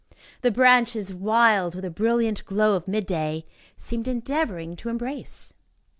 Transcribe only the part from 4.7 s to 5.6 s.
to embrace.